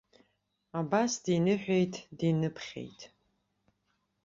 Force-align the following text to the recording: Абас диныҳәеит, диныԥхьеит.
Абас 0.79 1.11
диныҳәеит, 1.23 1.93
диныԥхьеит. 2.17 3.01